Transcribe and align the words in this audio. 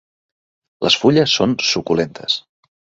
Les 0.87 0.97
fulles 1.05 1.37
són 1.41 1.57
suculentes. 1.75 2.43